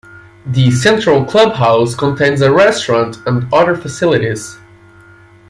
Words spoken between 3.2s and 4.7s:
and other facilities.